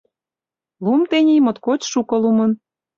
Лум 0.83 1.01
тений 1.09 1.41
моткоч 1.45 1.81
шуко 1.91 2.15
лумын. 2.21 2.51